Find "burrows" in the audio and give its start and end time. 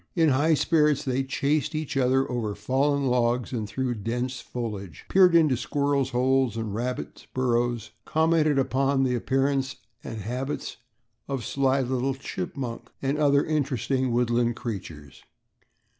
7.35-7.91